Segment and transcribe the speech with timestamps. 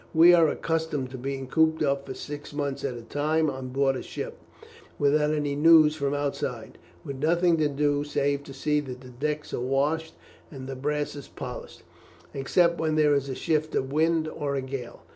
[0.15, 3.95] We are accustomed to be cooped up for six months at a time on board
[3.95, 4.39] a ship,
[4.97, 9.53] without any news from outside; with nothing to do save to see that the decks
[9.53, 10.15] are washed,
[10.49, 11.83] and the brasses polished,
[12.33, 15.03] except when there is a shift of wind or a gale.